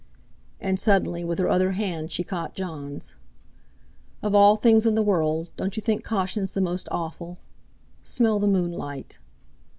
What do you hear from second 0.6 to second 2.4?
suddenly, with her other hand she